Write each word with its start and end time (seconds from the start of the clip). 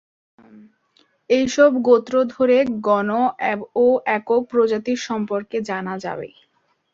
এসব 1.29 1.71
গোত্র 1.87 2.13
ধরে 2.33 2.57
গণ 2.87 3.09
ও 3.77 3.85
একক 4.17 4.41
প্রজাতি 4.51 4.93
সম্পর্কে 5.07 5.57
জানা 5.69 5.95
যাবে। 6.05 6.29